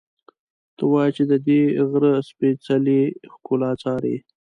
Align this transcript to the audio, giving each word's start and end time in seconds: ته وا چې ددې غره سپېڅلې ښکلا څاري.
ته 0.75 0.83
وا 0.91 1.03
چې 1.15 1.23
ددې 1.31 1.61
غره 1.89 2.13
سپېڅلې 2.29 3.01
ښکلا 3.33 3.71
څاري. 3.81 4.15